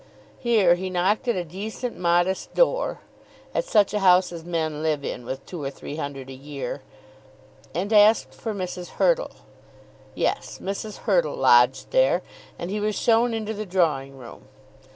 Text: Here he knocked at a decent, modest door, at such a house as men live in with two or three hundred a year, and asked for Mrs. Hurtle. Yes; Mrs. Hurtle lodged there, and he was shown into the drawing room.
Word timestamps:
Here 0.39 0.73
he 0.73 0.89
knocked 0.89 1.27
at 1.27 1.35
a 1.35 1.43
decent, 1.45 1.95
modest 1.95 2.55
door, 2.55 3.01
at 3.53 3.65
such 3.65 3.93
a 3.93 3.99
house 3.99 4.31
as 4.31 4.43
men 4.43 4.81
live 4.81 5.05
in 5.05 5.25
with 5.25 5.45
two 5.45 5.61
or 5.61 5.69
three 5.69 5.97
hundred 5.97 6.27
a 6.27 6.33
year, 6.33 6.81
and 7.75 7.93
asked 7.93 8.33
for 8.33 8.51
Mrs. 8.51 8.93
Hurtle. 8.97 9.29
Yes; 10.15 10.57
Mrs. 10.59 11.01
Hurtle 11.05 11.35
lodged 11.35 11.91
there, 11.91 12.23
and 12.57 12.71
he 12.71 12.79
was 12.79 12.95
shown 12.95 13.31
into 13.35 13.53
the 13.53 13.63
drawing 13.63 14.17
room. 14.17 14.47